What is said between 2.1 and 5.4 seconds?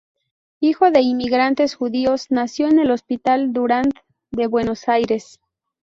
nació en el Hospital Durand, de Buenos Aires.